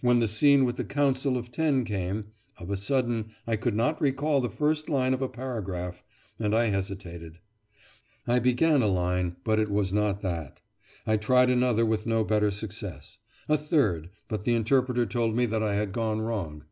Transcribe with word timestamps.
When 0.00 0.18
the 0.18 0.26
scene 0.26 0.64
with 0.64 0.78
the 0.78 0.84
Council 0.84 1.36
of 1.36 1.52
Ten 1.52 1.84
came, 1.84 2.32
of 2.58 2.70
a 2.72 2.76
sudden 2.76 3.30
I 3.46 3.54
could 3.54 3.76
not 3.76 4.00
recall 4.00 4.40
the 4.40 4.50
first 4.50 4.88
line 4.88 5.14
of 5.14 5.22
a 5.22 5.28
paragraph, 5.28 6.02
and 6.40 6.56
I 6.56 6.70
hesitated; 6.70 7.38
I 8.26 8.40
began 8.40 8.82
a 8.82 8.88
line, 8.88 9.36
but 9.44 9.60
it 9.60 9.70
was 9.70 9.92
not 9.92 10.22
that; 10.22 10.60
I 11.06 11.16
tried 11.18 11.50
another 11.50 11.86
with 11.86 12.04
no 12.04 12.24
better 12.24 12.50
success; 12.50 13.18
a 13.48 13.56
third, 13.56 14.10
but 14.26 14.42
the 14.42 14.54
interpreter 14.56 15.06
told 15.06 15.36
me 15.36 15.46
that 15.46 15.62
I 15.62 15.74
had 15.76 15.92
gone 15.92 16.20
wrong. 16.20 16.64